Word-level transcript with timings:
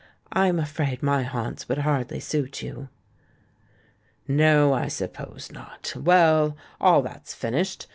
"I'm 0.33 0.57
afraid 0.57 1.03
my 1.03 1.21
haunts 1.21 1.69
would 1.69 1.77
hardly 1.77 2.19
suit 2.19 2.63
you." 2.63 2.89
"No, 4.27 4.73
I 4.73 4.87
suppose 4.87 5.51
not. 5.51 5.93
Well, 5.95 6.57
all 6.79 7.03
that's 7.03 7.35
finished. 7.35 7.85